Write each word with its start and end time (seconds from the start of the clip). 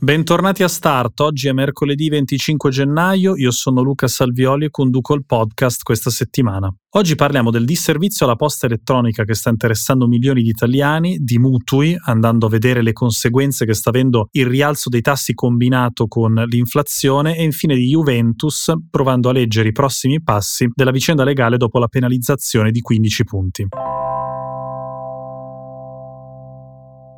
Bentornati 0.00 0.62
a 0.62 0.68
Start, 0.68 1.18
oggi 1.18 1.48
è 1.48 1.52
mercoledì 1.52 2.08
25 2.08 2.70
gennaio, 2.70 3.36
io 3.36 3.50
sono 3.50 3.82
Luca 3.82 4.06
Salvioli 4.06 4.66
e 4.66 4.70
conduco 4.70 5.12
il 5.12 5.24
podcast 5.26 5.82
questa 5.82 6.08
settimana. 6.08 6.72
Oggi 6.90 7.16
parliamo 7.16 7.50
del 7.50 7.64
disservizio 7.64 8.24
alla 8.24 8.36
posta 8.36 8.66
elettronica 8.66 9.24
che 9.24 9.34
sta 9.34 9.50
interessando 9.50 10.06
milioni 10.06 10.42
di 10.42 10.50
italiani, 10.50 11.18
di 11.18 11.40
mutui, 11.40 11.96
andando 12.04 12.46
a 12.46 12.48
vedere 12.48 12.80
le 12.80 12.92
conseguenze 12.92 13.66
che 13.66 13.74
sta 13.74 13.90
avendo 13.90 14.28
il 14.32 14.46
rialzo 14.46 14.88
dei 14.88 15.00
tassi 15.00 15.34
combinato 15.34 16.06
con 16.06 16.32
l'inflazione 16.32 17.36
e 17.36 17.42
infine 17.42 17.74
di 17.74 17.88
Juventus, 17.88 18.72
provando 18.88 19.30
a 19.30 19.32
leggere 19.32 19.70
i 19.70 19.72
prossimi 19.72 20.22
passi 20.22 20.70
della 20.72 20.92
vicenda 20.92 21.24
legale 21.24 21.56
dopo 21.56 21.80
la 21.80 21.88
penalizzazione 21.88 22.70
di 22.70 22.80
15 22.80 23.24
punti. 23.24 23.68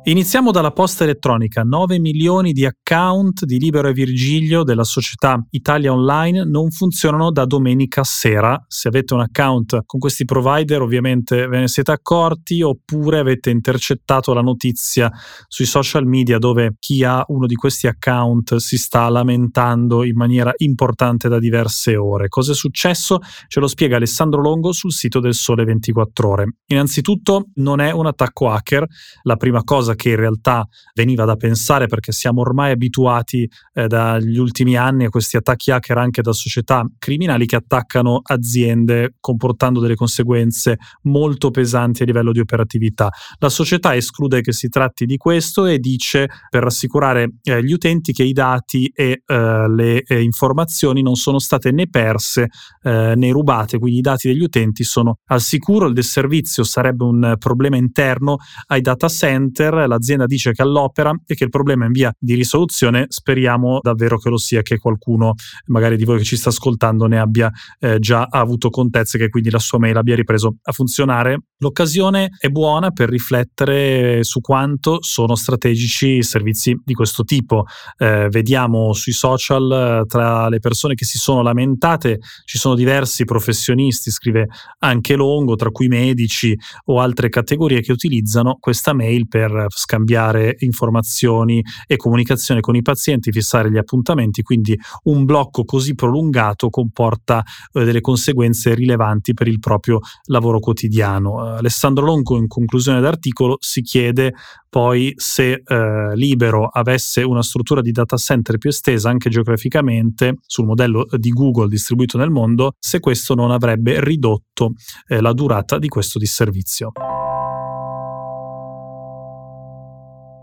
Iniziamo 0.03 0.49
dalla 0.49 0.71
posta 0.71 1.03
elettronica. 1.03 1.61
9 1.61 1.99
milioni 1.99 2.53
di 2.53 2.65
account 2.65 3.45
di 3.45 3.59
Libero 3.59 3.87
e 3.87 3.93
Virgilio 3.93 4.63
della 4.63 4.83
società 4.83 5.39
Italia 5.51 5.93
Online 5.93 6.43
non 6.43 6.71
funzionano 6.71 7.29
da 7.31 7.45
domenica 7.45 8.03
sera. 8.03 8.59
Se 8.67 8.87
avete 8.87 9.13
un 9.13 9.19
account 9.19 9.83
con 9.85 9.99
questi 9.99 10.25
provider 10.25 10.81
ovviamente 10.81 11.45
ve 11.45 11.59
ne 11.59 11.67
siete 11.67 11.91
accorti 11.91 12.63
oppure 12.63 13.19
avete 13.19 13.51
intercettato 13.51 14.33
la 14.33 14.41
notizia 14.41 15.11
sui 15.47 15.65
social 15.65 16.07
media 16.07 16.39
dove 16.39 16.77
chi 16.79 17.03
ha 17.03 17.23
uno 17.27 17.45
di 17.45 17.53
questi 17.53 17.85
account 17.85 18.55
si 18.55 18.77
sta 18.77 19.07
lamentando 19.07 20.03
in 20.03 20.15
maniera 20.15 20.51
importante 20.57 21.29
da 21.29 21.37
diverse 21.37 21.95
ore. 21.95 22.27
Cosa 22.27 22.53
è 22.53 22.55
successo? 22.55 23.19
Ce 23.47 23.59
lo 23.59 23.67
spiega 23.67 23.97
Alessandro 23.97 24.41
Longo 24.41 24.71
sul 24.71 24.93
sito 24.93 25.19
del 25.19 25.35
Sole 25.35 25.63
24 25.63 26.27
ore. 26.27 26.55
Innanzitutto 26.71 27.49
non 27.57 27.79
è 27.81 27.91
un 27.91 28.07
attacco 28.07 28.49
hacker. 28.49 28.83
La 29.21 29.35
prima 29.35 29.63
cosa 29.63 29.89
cosa 29.91 29.95
che 29.95 30.09
in 30.09 30.15
realtà 30.15 30.67
veniva 30.93 31.25
da 31.25 31.35
pensare 31.35 31.87
perché 31.87 32.11
siamo 32.11 32.41
ormai 32.41 32.71
abituati 32.71 33.49
eh, 33.73 33.87
dagli 33.87 34.37
ultimi 34.37 34.75
anni 34.75 35.05
a 35.05 35.09
questi 35.09 35.37
attacchi 35.37 35.71
hacker 35.71 35.97
anche 35.97 36.21
da 36.21 36.33
società 36.33 36.85
criminali 36.97 37.45
che 37.45 37.55
attaccano 37.55 38.21
aziende 38.23 39.15
comportando 39.19 39.79
delle 39.79 39.95
conseguenze 39.95 40.77
molto 41.03 41.51
pesanti 41.51 42.03
a 42.03 42.05
livello 42.05 42.31
di 42.31 42.39
operatività. 42.39 43.09
La 43.39 43.49
società 43.49 43.95
esclude 43.95 44.41
che 44.41 44.53
si 44.53 44.69
tratti 44.69 45.05
di 45.05 45.17
questo 45.17 45.65
e 45.65 45.79
dice 45.79 46.27
per 46.49 46.63
rassicurare 46.63 47.35
eh, 47.43 47.63
gli 47.63 47.73
utenti 47.73 48.11
che 48.11 48.23
i 48.23 48.33
dati 48.33 48.91
e 48.93 49.23
eh, 49.25 49.69
le 49.69 50.03
eh, 50.03 50.21
informazioni 50.21 51.01
non 51.01 51.15
sono 51.15 51.39
state 51.39 51.71
né 51.71 51.87
perse 51.87 52.49
eh, 52.83 53.13
né 53.15 53.31
rubate, 53.31 53.77
quindi 53.79 53.99
i 53.99 54.01
dati 54.01 54.27
degli 54.27 54.43
utenti 54.43 54.83
sono 54.83 55.17
al 55.27 55.41
sicuro, 55.41 55.87
il 55.87 55.93
disservizio 55.93 56.63
sarebbe 56.63 57.03
un 57.03 57.35
problema 57.37 57.77
interno 57.77 58.37
ai 58.67 58.81
data 58.81 59.07
center 59.07 59.80
l'azienda 59.87 60.25
dice 60.25 60.51
che 60.51 60.61
all'opera 60.61 61.13
e 61.25 61.35
che 61.35 61.43
il 61.43 61.49
problema 61.49 61.83
è 61.83 61.87
in 61.87 61.93
via 61.93 62.13
di 62.17 62.33
risoluzione, 62.35 63.05
speriamo 63.09 63.79
davvero 63.81 64.17
che 64.17 64.29
lo 64.29 64.37
sia, 64.37 64.61
che 64.61 64.77
qualcuno 64.77 65.33
magari 65.65 65.97
di 65.97 66.05
voi 66.05 66.19
che 66.19 66.23
ci 66.23 66.37
sta 66.37 66.49
ascoltando 66.49 67.07
ne 67.07 67.19
abbia 67.19 67.51
eh, 67.79 67.99
già 67.99 68.27
avuto 68.29 68.69
contezza 68.69 69.17
e 69.17 69.21
che 69.21 69.29
quindi 69.29 69.49
la 69.49 69.59
sua 69.59 69.79
mail 69.79 69.97
abbia 69.97 70.15
ripreso 70.15 70.55
a 70.61 70.71
funzionare. 70.71 71.43
L'occasione 71.57 72.29
è 72.39 72.47
buona 72.49 72.91
per 72.91 73.09
riflettere 73.09 74.23
su 74.23 74.41
quanto 74.41 75.01
sono 75.03 75.35
strategici 75.35 76.23
servizi 76.23 76.79
di 76.83 76.93
questo 76.93 77.23
tipo. 77.23 77.65
Eh, 77.97 78.27
vediamo 78.29 78.93
sui 78.93 79.13
social 79.13 80.05
tra 80.07 80.49
le 80.49 80.59
persone 80.59 80.95
che 80.95 81.05
si 81.05 81.17
sono 81.17 81.41
lamentate 81.41 82.19
ci 82.45 82.57
sono 82.57 82.75
diversi 82.75 83.25
professionisti, 83.25 84.11
scrive 84.11 84.47
anche 84.79 85.15
Longo, 85.15 85.55
tra 85.55 85.69
cui 85.69 85.87
medici 85.87 86.57
o 86.85 86.99
altre 86.99 87.29
categorie 87.29 87.81
che 87.81 87.91
utilizzano 87.91 88.57
questa 88.59 88.93
mail 88.93 89.27
per 89.27 89.67
scambiare 89.73 90.55
informazioni 90.59 91.63
e 91.87 91.95
comunicazione 91.95 92.61
con 92.61 92.75
i 92.75 92.81
pazienti, 92.81 93.31
fissare 93.31 93.71
gli 93.71 93.77
appuntamenti, 93.77 94.41
quindi 94.41 94.77
un 95.03 95.25
blocco 95.25 95.63
così 95.63 95.95
prolungato 95.95 96.69
comporta 96.69 97.43
eh, 97.73 97.83
delle 97.83 98.01
conseguenze 98.01 98.73
rilevanti 98.73 99.33
per 99.33 99.47
il 99.47 99.59
proprio 99.59 99.99
lavoro 100.25 100.59
quotidiano. 100.59 101.45
Eh, 101.45 101.57
Alessandro 101.57 102.05
Longo 102.05 102.37
in 102.37 102.47
conclusione 102.47 103.01
d'articolo 103.01 103.57
si 103.59 103.81
chiede 103.81 104.33
poi 104.71 105.11
se 105.17 105.63
eh, 105.65 106.15
Libero 106.15 106.65
avesse 106.65 107.23
una 107.23 107.43
struttura 107.43 107.81
di 107.81 107.91
data 107.91 108.15
center 108.15 108.57
più 108.57 108.69
estesa 108.69 109.09
anche 109.09 109.29
geograficamente 109.29 110.35
sul 110.45 110.65
modello 110.65 111.05
di 111.17 111.29
Google 111.31 111.67
distribuito 111.67 112.17
nel 112.17 112.29
mondo, 112.29 112.75
se 112.79 113.01
questo 113.01 113.35
non 113.35 113.51
avrebbe 113.51 114.01
ridotto 114.01 114.71
eh, 115.09 115.19
la 115.19 115.33
durata 115.33 115.77
di 115.77 115.89
questo 115.89 116.17
disservizio. 116.17 116.93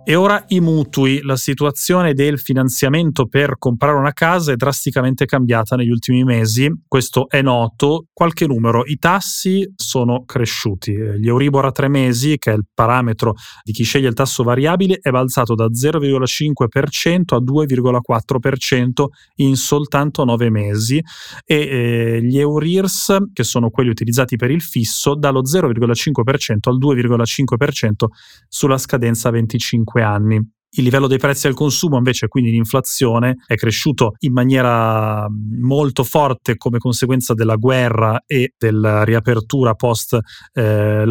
E 0.09 0.15
ora 0.15 0.43
i 0.49 0.61
mutui. 0.61 1.21
La 1.21 1.37
situazione 1.37 2.15
del 2.15 2.39
finanziamento 2.39 3.27
per 3.27 3.59
comprare 3.59 3.99
una 3.99 4.15
casa 4.15 4.53
è 4.53 4.57
drasticamente 4.57 5.27
cambiata 5.27 5.77
negli 5.77 5.91
ultimi 5.91 6.25
mesi. 6.25 6.73
Questo 6.89 7.29
è 7.29 7.43
noto. 7.43 8.07
Qualche 8.15 8.47
numero. 8.47 8.87
I 8.87 8.97
tassi 8.97 9.71
sono 9.77 10.25
cresciuti. 10.25 10.93
Gli 10.93 11.29
Euribor 11.29 11.67
a 11.67 11.73
tre 11.73 11.89
mesi, 11.89 12.39
che 12.39 12.53
è 12.53 12.55
il 12.55 12.65
parametro 12.73 13.35
di 13.63 13.73
chi 13.73 13.85
sceglie 13.85 14.09
il 14.09 14.15
tasso 14.15 14.43
variabile, 14.43 14.99
è 14.99 15.11
balzato 15.11 15.55
da 15.55 15.67
0,5% 15.67 17.35
a 17.35 17.43
2,4% 17.43 19.05
in 19.35 19.57
soltanto 19.57 20.25
nove 20.25 20.49
mesi. 20.49 21.05
E 21.45 21.55
eh, 21.55 22.23
gli 22.23 22.39
Eurirs, 22.39 23.15
che 23.35 23.45
sono 23.45 23.69
quelli 23.69 23.91
utilizzati 23.91 24.37
per 24.37 24.51
il 24.51 24.63
fisso, 24.63 25.15
dallo 25.15 25.43
0,5% 25.43 26.57
al 26.63 26.79
2,5% 26.79 28.07
sulla 28.49 28.79
scadenza 28.79 29.29
25 29.29 29.97
5 29.98 29.98
anni. 30.03 30.41
Il 30.71 30.85
livello 30.85 31.07
dei 31.07 31.17
prezzi 31.17 31.47
al 31.47 31.55
consumo 31.55 31.97
invece, 31.97 32.29
quindi 32.29 32.51
l'inflazione, 32.51 33.37
è 33.47 33.55
cresciuto 33.55 34.13
in 34.21 34.35
maniera 34.35 35.27
molto 35.61 36.05
forte 36.05 36.57
come 36.59 36.77
conseguenza 36.77 37.33
della 37.33 37.57
guerra 37.57 38.23
e 38.27 38.53
della 38.59 39.03
riapertura 39.03 39.73
post 39.75 40.19
eh. 40.53 41.05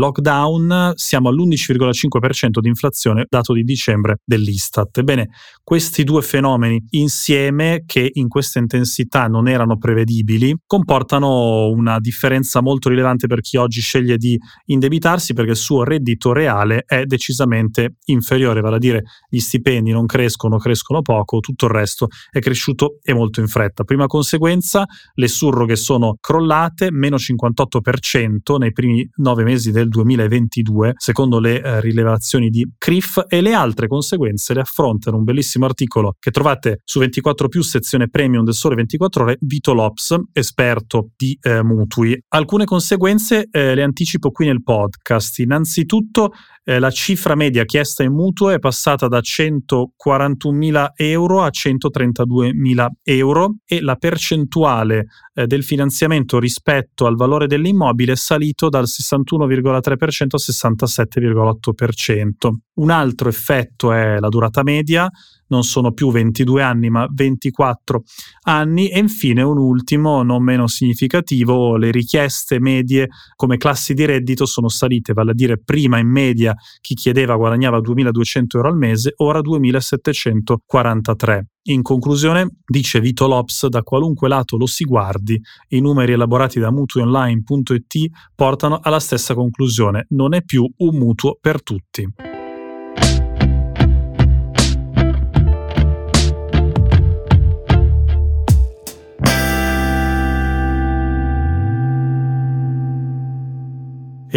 Siamo 0.93 1.29
all'11,5% 1.29 2.59
di 2.59 2.67
inflazione, 2.67 3.25
dato 3.27 3.53
di 3.53 3.63
dicembre 3.63 4.19
dell'Istat. 4.23 4.99
Ebbene, 4.99 5.29
questi 5.63 6.03
due 6.03 6.21
fenomeni 6.21 6.85
insieme, 6.91 7.83
che 7.85 8.09
in 8.13 8.27
questa 8.27 8.59
intensità 8.59 9.27
non 9.27 9.47
erano 9.47 9.77
prevedibili, 9.77 10.55
comportano 10.67 11.69
una 11.69 11.99
differenza 11.99 12.61
molto 12.61 12.89
rilevante 12.89 13.25
per 13.25 13.41
chi 13.41 13.57
oggi 13.57 13.81
sceglie 13.81 14.17
di 14.17 14.37
indebitarsi 14.65 15.33
perché 15.33 15.51
il 15.51 15.57
suo 15.57 15.83
reddito 15.83 16.31
reale 16.31 16.83
è 16.85 17.05
decisamente 17.05 17.95
inferiore, 18.05 18.61
vale 18.61 18.75
a 18.75 18.79
dire 18.79 19.03
gli 19.27 19.39
stipendi 19.47 19.91
non 19.91 20.05
crescono, 20.05 20.57
crescono 20.57 21.01
poco, 21.01 21.39
tutto 21.39 21.65
il 21.65 21.71
resto 21.71 22.07
è 22.29 22.39
cresciuto 22.39 22.99
e 23.01 23.13
molto 23.13 23.39
in 23.39 23.47
fretta. 23.47 23.83
Prima 23.83 24.05
conseguenza, 24.07 24.85
le 25.13 25.27
surroghe 25.27 25.77
sono 25.77 26.17
crollate, 26.19 26.91
meno 26.91 27.15
58% 27.15 28.57
nei 28.57 28.73
primi 28.73 29.09
nove 29.15 29.43
mesi 29.43 29.71
del 29.71 29.87
2022, 29.87 30.93
secondo 30.97 31.39
le 31.39 31.61
eh, 31.61 31.79
rilevazioni 31.79 32.49
di 32.49 32.69
CRIF, 32.77 33.25
e 33.27 33.41
le 33.41 33.53
altre 33.53 33.87
conseguenze 33.87 34.53
le 34.53 34.61
affrontano 34.61 35.17
un 35.17 35.23
bellissimo 35.23 35.65
articolo 35.65 36.15
che 36.19 36.31
trovate 36.31 36.81
su 36.83 36.99
24 36.99 37.47
più 37.47 37.61
sezione 37.61 38.09
premium 38.09 38.43
del 38.43 38.53
Sole 38.53 38.75
24 38.75 39.23
ore, 39.23 39.37
Vito 39.39 39.73
Lops, 39.73 40.15
esperto 40.33 41.11
di 41.15 41.37
eh, 41.41 41.63
mutui. 41.63 42.21
Alcune 42.29 42.65
conseguenze 42.65 43.47
eh, 43.49 43.73
le 43.73 43.83
anticipo 43.83 44.31
qui 44.31 44.47
nel 44.47 44.61
podcast. 44.61 45.39
Innanzitutto 45.39 46.33
eh, 46.69 46.79
la 46.79 46.91
cifra 46.91 47.33
media 47.33 47.63
chiesta 47.63 48.03
in 48.03 48.11
mutuo 48.11 48.49
è 48.49 48.59
passata 48.59 49.07
da 49.07 49.21
141.000 49.37 50.91
euro 50.95 51.43
a 51.43 51.49
132.000 51.49 52.87
euro 53.03 53.57
e 53.65 53.81
la 53.81 53.95
percentuale 53.95 55.07
eh, 55.33 55.47
del 55.47 55.63
finanziamento 55.63 56.39
rispetto 56.39 57.05
al 57.05 57.15
valore 57.15 57.47
dell'immobile 57.47 58.13
è 58.13 58.15
salito 58.15 58.69
dal 58.69 58.85
61,3% 58.85 60.27
al 60.31 60.41
67,8%. 60.41 62.66
Un 62.77 62.91
altro 62.91 63.29
effetto 63.29 63.91
è 63.91 64.19
la 64.19 64.29
durata 64.29 64.61
media, 64.61 65.09
non 65.47 65.63
sono 65.63 65.93
più 65.93 66.11
22 66.11 66.61
anni 66.61 66.89
ma 66.89 67.07
24 67.09 68.03
anni 68.43 68.89
e 68.89 68.99
infine 68.99 69.41
un 69.41 69.57
ultimo 69.57 70.21
non 70.23 70.43
meno 70.43 70.67
significativo, 70.67 71.77
le 71.77 71.89
richieste 71.89 72.59
medie 72.59 73.07
come 73.35 73.55
classi 73.57 73.93
di 73.93 74.05
reddito 74.05 74.45
sono 74.45 74.69
salite, 74.69 75.13
vale 75.13 75.31
a 75.31 75.33
dire 75.33 75.57
prima 75.57 75.97
in 75.97 76.07
media 76.07 76.53
chi 76.79 76.93
chiedeva 76.93 77.35
guadagnava 77.35 77.81
2200 77.81 78.57
euro 78.57 78.69
al 78.69 78.77
mese, 78.77 79.13
ora 79.17 79.41
2743. 79.41 81.47
In 81.69 81.81
conclusione, 81.81 82.47
dice 82.65 83.01
Vito 83.01 83.27
Lops, 83.27 83.67
da 83.67 83.81
qualunque 83.81 84.29
lato 84.29 84.55
lo 84.55 84.67
si 84.67 84.85
guardi, 84.85 85.37
i 85.69 85.81
numeri 85.81 86.13
elaborati 86.13 86.59
da 86.59 86.71
mutuionline.it 86.71 88.09
portano 88.35 88.79
alla 88.81 89.01
stessa 89.01 89.33
conclusione, 89.33 90.05
non 90.09 90.33
è 90.33 90.43
più 90.43 90.65
un 90.77 90.95
mutuo 90.95 91.37
per 91.41 91.61
tutti. 91.63 92.36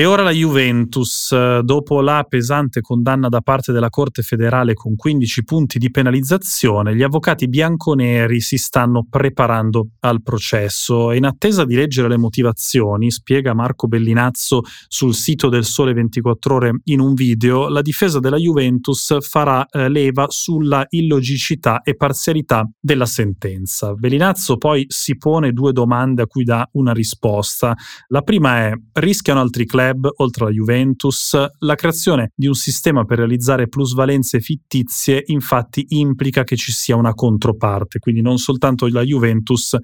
E 0.01 0.07
ora 0.07 0.23
la 0.23 0.31
Juventus, 0.31 1.61
dopo 1.61 2.01
la 2.01 2.25
pesante 2.27 2.81
condanna 2.81 3.29
da 3.29 3.43
parte 3.43 3.71
della 3.71 3.91
Corte 3.91 4.23
federale 4.23 4.73
con 4.73 4.97
15 4.97 5.45
punti 5.45 5.79
di 5.79 5.91
penalizzazione, 5.91 6.97
gli 6.97 7.03
avvocati 7.03 7.49
bianconeri 7.49 8.41
si 8.41 8.57
stanno 8.57 9.07
preparando 9.11 9.89
al 10.01 10.23
processo. 10.23 11.13
In 11.13 11.27
attesa 11.27 11.67
di 11.67 11.75
leggere 11.75 12.09
le 12.09 12.17
motivazioni, 12.17 13.11
spiega 13.11 13.53
Marco 13.53 13.89
Bellinazzo 13.89 14.63
sul 14.89 15.13
sito 15.13 15.51
del 15.51 15.67
Sole 15.67 15.93
24 15.93 16.55
Ore 16.55 16.81
in 16.85 17.01
un 17.01 17.13
video, 17.13 17.69
la 17.69 17.83
difesa 17.83 18.21
della 18.21 18.39
Juventus 18.39 19.19
farà 19.21 19.67
eh, 19.67 19.91
leva 19.91 20.29
sulla 20.31 20.87
illogicità 20.89 21.83
e 21.83 21.95
parzialità 21.95 22.67
della 22.81 23.05
sentenza. 23.05 23.93
Bellinazzo 23.93 24.57
poi 24.57 24.87
si 24.89 25.19
pone 25.19 25.53
due 25.53 25.73
domande 25.73 26.23
a 26.23 26.27
cui 26.27 26.45
dà 26.45 26.67
una 26.73 26.95
risposta. 26.95 27.77
La 28.09 28.23
prima 28.23 28.61
è: 28.61 28.73
rischiano 28.95 29.41
altri 29.41 29.67
club 29.67 29.89
club, 29.91 30.09
oltre 30.17 30.45
alla 30.45 30.53
Juventus. 30.53 31.37
La 31.59 31.75
creazione 31.75 32.33
di 32.35 32.47
un 32.47 32.55
sistema 32.55 33.05
per 33.05 33.19
realizzare 33.19 33.69
plusvalenze 33.69 34.41
fittizie 34.41 35.23
infatti 35.27 35.87
implica 35.91 36.45
che 36.45 36.57
ci 36.57 36.73
sia 36.73 36.97
una 36.97 37.15
controparte, 37.15 37.99
quindi 37.99 38.21
non 38.21 38.39
soltanto 38.39 38.87
la 38.89 39.03
Juventus, 39.03 39.77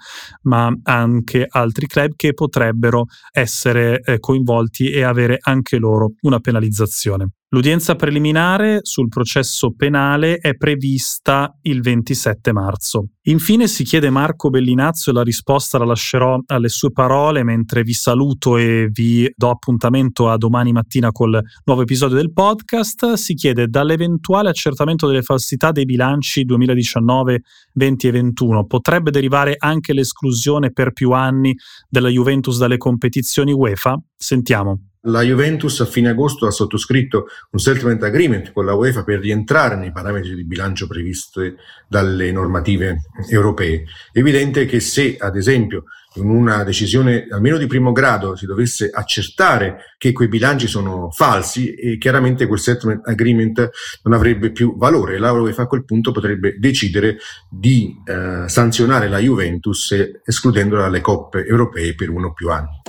ma 0.42 0.72
anche 0.82 1.46
altri 1.48 1.86
club 1.86 2.12
che 2.16 2.32
potrebbero 2.32 3.06
essere 3.32 4.00
eh, 4.00 4.18
coinvolti 4.18 4.90
e 4.90 5.02
avere 5.02 5.38
anche 5.40 5.78
loro 5.78 6.14
una 6.22 6.40
penalizzazione. 6.40 7.30
L'udienza 7.50 7.94
preliminare 7.94 8.80
sul 8.82 9.06
processo 9.06 9.72
penale 9.72 10.38
è 10.38 10.56
prevista 10.56 11.56
il 11.62 11.80
27 11.80 12.52
marzo. 12.52 13.10
Infine 13.28 13.68
si 13.68 13.84
chiede 13.84 14.10
Marco 14.10 14.50
Bellinazzo 14.50 15.10
e 15.10 15.12
la 15.12 15.22
risposta 15.22 15.78
la 15.78 15.84
lascerò 15.84 16.40
alle 16.46 16.68
sue 16.68 16.90
parole 16.90 17.44
mentre 17.44 17.82
vi 17.84 17.92
saluto 17.92 18.56
e 18.56 18.88
vi 18.90 19.32
do 19.36 19.50
appuntamento 19.50 20.28
a 20.28 20.36
domani 20.36 20.72
mattina 20.72 21.12
col 21.12 21.40
nuovo 21.64 21.82
episodio 21.82 22.16
del 22.16 22.32
podcast. 22.32 23.12
Si 23.12 23.34
chiede 23.34 23.68
dall'eventuale 23.68 24.48
accertamento 24.48 25.06
delle 25.06 25.22
falsità 25.22 25.70
dei 25.70 25.84
bilanci 25.84 26.44
2019, 26.44 27.42
20 27.74 28.06
e 28.08 28.10
21 28.10 28.66
potrebbe 28.66 29.12
derivare 29.12 29.54
anche 29.56 29.92
l'esclusione 29.92 30.72
per 30.72 30.92
più 30.92 31.12
anni 31.12 31.54
della 31.88 32.08
Juventus 32.08 32.58
dalle 32.58 32.76
competizioni 32.76 33.52
UEFA? 33.52 33.96
Sentiamo. 34.16 34.80
La 35.08 35.22
Juventus 35.22 35.80
a 35.80 35.84
fine 35.84 36.08
agosto 36.08 36.46
ha 36.46 36.50
sottoscritto 36.50 37.26
un 37.50 37.60
settlement 37.60 38.02
agreement 38.02 38.52
con 38.52 38.64
la 38.64 38.74
UEFA 38.74 39.04
per 39.04 39.20
rientrare 39.20 39.76
nei 39.76 39.92
parametri 39.92 40.34
di 40.34 40.44
bilancio 40.44 40.88
previsti 40.88 41.54
dalle 41.86 42.32
normative 42.32 43.02
europee. 43.28 43.84
È 44.10 44.18
evidente 44.18 44.64
che 44.64 44.80
se, 44.80 45.16
ad 45.16 45.36
esempio, 45.36 45.84
in 46.14 46.28
una 46.28 46.64
decisione 46.64 47.28
almeno 47.30 47.56
di 47.56 47.68
primo 47.68 47.92
grado 47.92 48.34
si 48.34 48.46
dovesse 48.46 48.90
accertare 48.92 49.94
che 49.96 50.10
quei 50.10 50.26
bilanci 50.26 50.66
sono 50.66 51.08
falsi, 51.12 51.74
e 51.74 51.98
chiaramente 51.98 52.48
quel 52.48 52.58
settlement 52.58 53.06
agreement 53.06 53.70
non 54.02 54.12
avrebbe 54.12 54.50
più 54.50 54.76
valore. 54.76 55.18
La 55.18 55.30
UEFA 55.30 55.62
a 55.62 55.66
quel 55.66 55.84
punto 55.84 56.10
potrebbe 56.10 56.56
decidere 56.58 57.18
di 57.48 57.94
eh, 58.04 58.48
sanzionare 58.48 59.08
la 59.08 59.18
Juventus 59.18 59.94
escludendola 60.24 60.82
dalle 60.82 61.00
coppe 61.00 61.44
europee 61.44 61.94
per 61.94 62.10
uno 62.10 62.28
o 62.28 62.32
più 62.32 62.50
anni. 62.50 62.85